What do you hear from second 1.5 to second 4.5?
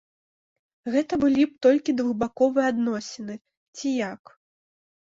б толькі двухбаковыя адносіны ці як?